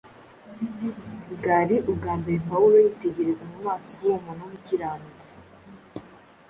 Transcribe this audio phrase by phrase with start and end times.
[1.33, 5.33] bwari ubwa mbere Pawulo yitegereza mu maso h’uwo muntu w’umukiranutsi.